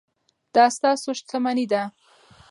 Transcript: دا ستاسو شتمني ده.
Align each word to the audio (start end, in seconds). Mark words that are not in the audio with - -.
دا 0.55 0.65
ستاسو 0.77 1.09
شتمني 1.19 1.65
ده. 1.71 1.83